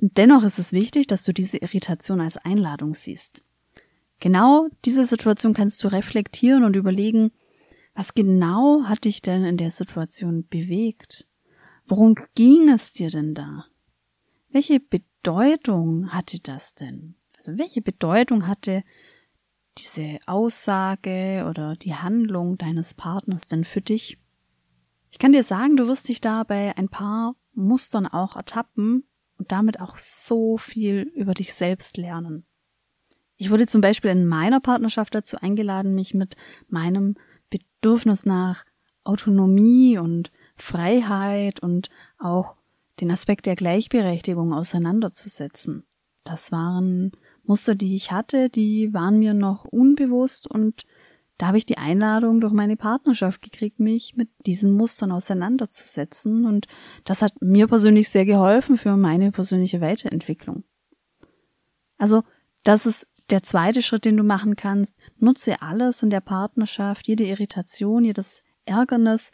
Dennoch 0.00 0.42
ist 0.42 0.58
es 0.58 0.72
wichtig, 0.72 1.06
dass 1.06 1.24
du 1.24 1.32
diese 1.32 1.58
Irritation 1.58 2.20
als 2.20 2.36
Einladung 2.36 2.94
siehst. 2.94 3.44
Genau 4.18 4.68
diese 4.84 5.04
Situation 5.04 5.54
kannst 5.54 5.82
du 5.82 5.88
reflektieren 5.88 6.64
und 6.64 6.76
überlegen, 6.76 7.32
was 7.94 8.14
genau 8.14 8.84
hat 8.84 9.04
dich 9.04 9.22
denn 9.22 9.44
in 9.44 9.56
der 9.56 9.70
Situation 9.70 10.46
bewegt? 10.48 11.26
Worum 11.86 12.14
ging 12.34 12.68
es 12.68 12.92
dir 12.92 13.10
denn 13.10 13.34
da? 13.34 13.66
Welche 14.50 14.80
Bedeutung 14.80 16.12
hatte 16.12 16.38
das 16.40 16.74
denn? 16.74 17.16
Also 17.36 17.58
welche 17.58 17.82
Bedeutung 17.82 18.46
hatte 18.46 18.84
diese 19.78 20.18
Aussage 20.26 21.46
oder 21.48 21.76
die 21.76 21.94
Handlung 21.94 22.58
deines 22.58 22.94
Partners 22.94 23.48
denn 23.48 23.64
für 23.64 23.80
dich? 23.80 24.18
Ich 25.10 25.18
kann 25.18 25.32
dir 25.32 25.42
sagen, 25.42 25.76
du 25.76 25.88
wirst 25.88 26.08
dich 26.08 26.20
da 26.20 26.44
bei 26.44 26.76
ein 26.76 26.88
paar 26.88 27.34
Mustern 27.54 28.06
auch 28.06 28.36
ertappen 28.36 29.04
und 29.40 29.52
damit 29.52 29.80
auch 29.80 29.96
so 29.96 30.58
viel 30.58 31.10
über 31.14 31.32
dich 31.32 31.54
selbst 31.54 31.96
lernen. 31.96 32.44
Ich 33.38 33.50
wurde 33.50 33.66
zum 33.66 33.80
Beispiel 33.80 34.10
in 34.10 34.26
meiner 34.26 34.60
Partnerschaft 34.60 35.14
dazu 35.14 35.38
eingeladen, 35.38 35.94
mich 35.94 36.12
mit 36.12 36.36
meinem 36.68 37.14
Bedürfnis 37.48 38.26
nach 38.26 38.66
Autonomie 39.02 39.96
und 39.96 40.30
Freiheit 40.56 41.60
und 41.60 41.88
auch 42.18 42.56
den 43.00 43.10
Aspekt 43.10 43.46
der 43.46 43.56
Gleichberechtigung 43.56 44.52
auseinanderzusetzen. 44.52 45.84
Das 46.22 46.52
waren 46.52 47.12
Muster, 47.42 47.74
die 47.74 47.96
ich 47.96 48.12
hatte, 48.12 48.50
die 48.50 48.92
waren 48.92 49.18
mir 49.18 49.32
noch 49.32 49.64
unbewusst 49.64 50.50
und 50.50 50.82
da 51.40 51.46
habe 51.46 51.56
ich 51.56 51.64
die 51.64 51.78
Einladung 51.78 52.42
durch 52.42 52.52
meine 52.52 52.76
Partnerschaft 52.76 53.40
gekriegt, 53.40 53.80
mich 53.80 54.14
mit 54.14 54.28
diesen 54.44 54.72
Mustern 54.72 55.10
auseinanderzusetzen 55.10 56.44
und 56.44 56.66
das 57.04 57.22
hat 57.22 57.40
mir 57.40 57.66
persönlich 57.66 58.10
sehr 58.10 58.26
geholfen 58.26 58.76
für 58.76 58.94
meine 58.98 59.32
persönliche 59.32 59.80
Weiterentwicklung. 59.80 60.64
Also, 61.96 62.24
das 62.62 62.84
ist 62.84 63.08
der 63.30 63.42
zweite 63.42 63.80
Schritt, 63.80 64.04
den 64.04 64.18
du 64.18 64.22
machen 64.22 64.54
kannst, 64.54 64.98
nutze 65.16 65.62
alles 65.62 66.02
in 66.02 66.10
der 66.10 66.20
Partnerschaft, 66.20 67.08
jede 67.08 67.24
Irritation, 67.24 68.04
jedes 68.04 68.42
Ärgernis 68.66 69.30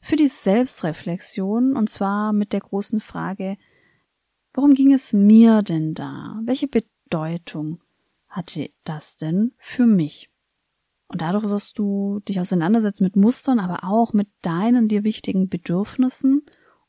für 0.00 0.16
die 0.16 0.28
Selbstreflexion 0.28 1.76
und 1.76 1.90
zwar 1.90 2.32
mit 2.32 2.54
der 2.54 2.60
großen 2.60 3.00
Frage, 3.00 3.58
warum 4.54 4.72
ging 4.72 4.94
es 4.94 5.12
mir 5.12 5.60
denn 5.60 5.92
da? 5.92 6.40
Welche 6.42 6.68
Bedeutung 6.68 7.82
hatte 8.28 8.70
das 8.84 9.18
denn 9.18 9.52
für 9.58 9.84
mich? 9.84 10.29
Und 11.10 11.22
dadurch 11.22 11.42
wirst 11.48 11.76
du 11.76 12.20
dich 12.20 12.38
auseinandersetzen 12.38 13.02
mit 13.02 13.16
Mustern, 13.16 13.58
aber 13.58 13.82
auch 13.82 14.12
mit 14.12 14.28
deinen 14.42 14.86
dir 14.86 15.02
wichtigen 15.02 15.48
Bedürfnissen 15.48 16.42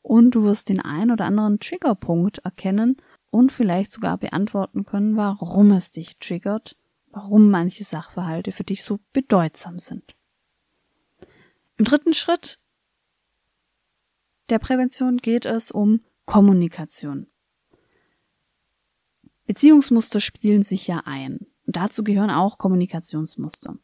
und 0.03 0.35
du 0.35 0.43
wirst 0.43 0.69
den 0.69 0.79
einen 0.79 1.09
oder 1.09 1.25
anderen 1.25 1.59
Triggerpunkt 1.59 2.37
erkennen 2.39 2.97
und 3.31 3.51
vielleicht 3.51 3.91
sogar 3.91 4.19
beantworten 4.19 4.85
können, 4.85 5.17
warum 5.17 5.71
es 5.71 5.89
dich 5.89 6.19
triggert, 6.19 6.77
warum 7.09 7.49
manche 7.49 7.83
Sachverhalte 7.83 8.51
für 8.51 8.63
dich 8.63 8.83
so 8.83 8.99
bedeutsam 9.11 9.79
sind. 9.79 10.15
Im 11.77 11.85
dritten 11.85 12.13
Schritt 12.13 12.59
der 14.49 14.59
Prävention 14.59 15.17
geht 15.17 15.45
es 15.45 15.71
um 15.71 16.01
Kommunikation. 16.25 17.25
Beziehungsmuster 19.47 20.19
spielen 20.19 20.61
sich 20.61 20.85
ja 20.85 21.01
ein 21.05 21.47
und 21.65 21.75
dazu 21.75 22.03
gehören 22.03 22.29
auch 22.29 22.59
Kommunikationsmuster. 22.59 23.79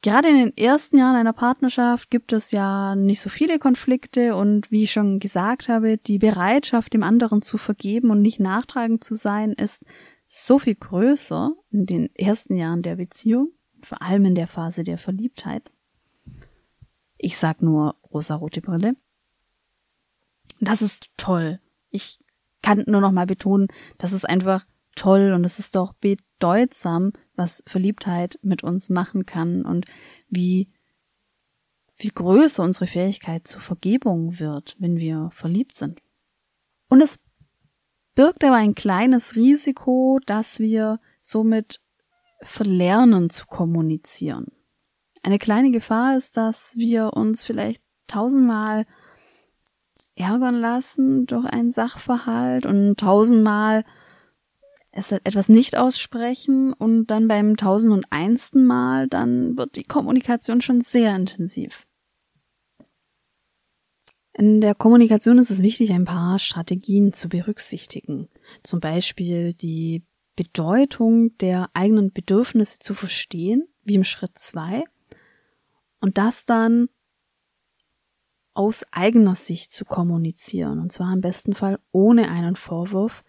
Gerade 0.00 0.28
in 0.28 0.36
den 0.36 0.56
ersten 0.56 0.96
Jahren 0.96 1.16
einer 1.16 1.32
Partnerschaft 1.32 2.10
gibt 2.10 2.32
es 2.32 2.52
ja 2.52 2.94
nicht 2.94 3.20
so 3.20 3.28
viele 3.28 3.58
Konflikte 3.58 4.36
und 4.36 4.70
wie 4.70 4.84
ich 4.84 4.92
schon 4.92 5.18
gesagt 5.18 5.68
habe, 5.68 5.98
die 5.98 6.18
Bereitschaft, 6.18 6.92
dem 6.92 7.02
anderen 7.02 7.42
zu 7.42 7.58
vergeben 7.58 8.10
und 8.10 8.22
nicht 8.22 8.38
nachtragend 8.38 9.02
zu 9.02 9.16
sein, 9.16 9.52
ist 9.52 9.84
so 10.26 10.60
viel 10.60 10.76
größer 10.76 11.52
in 11.72 11.86
den 11.86 12.14
ersten 12.14 12.54
Jahren 12.54 12.82
der 12.82 12.96
Beziehung, 12.96 13.50
vor 13.82 14.00
allem 14.00 14.24
in 14.26 14.34
der 14.36 14.46
Phase 14.46 14.84
der 14.84 14.98
Verliebtheit. 14.98 15.68
Ich 17.16 17.36
sag 17.36 17.60
nur 17.60 17.96
rosarote 18.12 18.60
Brille. 18.60 18.94
Das 20.60 20.80
ist 20.80 21.10
toll. 21.16 21.60
Ich 21.90 22.20
kann 22.62 22.84
nur 22.86 23.00
noch 23.00 23.12
mal 23.12 23.26
betonen, 23.26 23.68
das 23.98 24.12
ist 24.12 24.28
einfach 24.28 24.64
toll 24.98 25.32
und 25.32 25.44
es 25.44 25.58
ist 25.58 25.76
doch 25.76 25.92
bedeutsam, 25.94 27.12
was 27.36 27.62
Verliebtheit 27.66 28.38
mit 28.42 28.62
uns 28.62 28.90
machen 28.90 29.26
kann 29.26 29.64
und 29.64 29.86
wie 30.28 30.70
viel 31.94 32.10
größer 32.10 32.62
unsere 32.62 32.86
Fähigkeit 32.86 33.46
zur 33.46 33.60
Vergebung 33.60 34.38
wird, 34.38 34.76
wenn 34.78 34.96
wir 34.96 35.30
verliebt 35.32 35.74
sind. 35.74 36.00
Und 36.88 37.00
es 37.00 37.18
birgt 38.14 38.44
aber 38.44 38.56
ein 38.56 38.74
kleines 38.74 39.36
Risiko, 39.36 40.20
dass 40.26 40.60
wir 40.60 41.00
somit 41.20 41.80
verlernen 42.42 43.30
zu 43.30 43.46
kommunizieren. 43.46 44.46
Eine 45.22 45.38
kleine 45.38 45.70
Gefahr 45.70 46.16
ist, 46.16 46.36
dass 46.36 46.76
wir 46.76 47.12
uns 47.14 47.42
vielleicht 47.42 47.82
tausendmal 48.06 48.86
ärgern 50.14 50.54
lassen 50.54 51.26
durch 51.26 51.46
einen 51.46 51.70
Sachverhalt 51.70 52.66
und 52.66 52.98
tausendmal 52.98 53.84
es 54.90 55.12
etwas 55.12 55.48
nicht 55.48 55.76
aussprechen 55.76 56.72
und 56.72 57.06
dann 57.06 57.28
beim 57.28 57.56
tausend 57.56 57.92
und 57.92 58.06
einsten 58.10 58.64
Mal, 58.64 59.08
dann 59.08 59.56
wird 59.56 59.76
die 59.76 59.84
Kommunikation 59.84 60.60
schon 60.60 60.80
sehr 60.80 61.14
intensiv. 61.14 61.86
In 64.32 64.60
der 64.60 64.74
Kommunikation 64.74 65.38
ist 65.38 65.50
es 65.50 65.62
wichtig, 65.62 65.92
ein 65.92 66.04
paar 66.04 66.38
Strategien 66.38 67.12
zu 67.12 67.28
berücksichtigen. 67.28 68.28
Zum 68.62 68.78
Beispiel 68.80 69.52
die 69.52 70.04
Bedeutung 70.36 71.36
der 71.38 71.68
eigenen 71.74 72.12
Bedürfnisse 72.12 72.78
zu 72.78 72.94
verstehen, 72.94 73.66
wie 73.82 73.96
im 73.96 74.04
Schritt 74.04 74.38
zwei, 74.38 74.84
und 76.00 76.18
das 76.18 76.46
dann 76.46 76.88
aus 78.54 78.86
eigener 78.92 79.34
Sicht 79.34 79.72
zu 79.72 79.84
kommunizieren, 79.84 80.78
und 80.78 80.92
zwar 80.92 81.12
im 81.12 81.20
besten 81.20 81.54
Fall 81.54 81.80
ohne 81.90 82.28
einen 82.28 82.54
Vorwurf, 82.54 83.24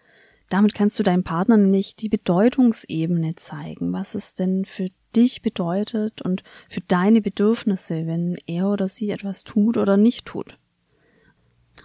damit 0.50 0.74
kannst 0.74 1.00
du 1.00 1.04
deinem 1.04 1.24
Partner 1.24 1.58
nämlich 1.58 1.96
die 1.96 2.10
Bedeutungsebene 2.10 3.36
zeigen, 3.36 3.94
was 3.94 4.16
es 4.16 4.34
denn 4.34 4.66
für 4.66 4.90
dich 5.16 5.42
bedeutet 5.42 6.22
und 6.22 6.44
für 6.70 6.82
deine 6.82 7.22
Bedürfnisse, 7.22 8.06
wenn 8.06 8.38
er 8.46 8.70
oder 8.70 8.88
sie 8.88 9.10
etwas 9.12 9.44
tut 9.44 9.78
oder 9.78 9.98
nicht 9.98 10.26
tut. 10.26 10.58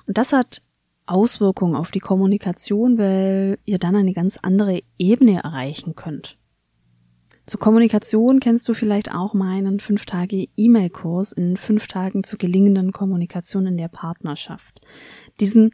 Und 0.06 0.18
das 0.18 0.32
hat 0.32 0.62
Auswirkungen 1.06 1.76
auf 1.76 1.90
die 1.90 2.00
Kommunikation, 2.00 2.98
weil 2.98 3.58
ihr 3.64 3.78
dann 3.78 3.96
eine 3.96 4.12
ganz 4.12 4.38
andere 4.38 4.82
Ebene 4.98 5.42
erreichen 5.42 5.94
könnt. 5.94 6.38
Zur 7.46 7.60
Kommunikation 7.60 8.40
kennst 8.40 8.66
du 8.68 8.74
vielleicht 8.74 9.12
auch 9.12 9.34
meinen 9.34 9.78
5 9.78 10.06
Tage 10.06 10.48
E-Mail-Kurs 10.56 11.32
in 11.32 11.58
5 11.58 11.86
Tagen 11.88 12.24
zur 12.24 12.38
gelingenden 12.38 12.90
Kommunikation 12.90 13.66
in 13.66 13.76
der 13.76 13.88
Partnerschaft. 13.88 14.80
Diesen 15.40 15.70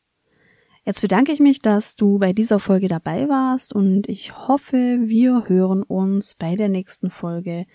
Jetzt 0.85 1.01
bedanke 1.01 1.31
ich 1.31 1.39
mich, 1.39 1.59
dass 1.59 1.95
du 1.95 2.19
bei 2.19 2.31
dieser 2.31 2.59
Folge 2.59 2.87
dabei 2.87 3.27
warst 3.27 3.73
und 3.73 4.07
ich 4.07 4.37
hoffe, 4.47 4.99
wir 5.01 5.49
hören 5.49 5.81
uns 5.81 6.35
bei 6.35 6.55
der 6.55 6.69
nächsten 6.69 7.09
Folge 7.09 7.65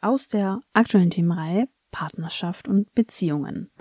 aus 0.00 0.28
der 0.28 0.60
aktuellen 0.72 1.10
Themenreihe 1.10 1.66
Partnerschaft 1.90 2.68
und 2.68 2.94
Beziehungen. 2.94 3.72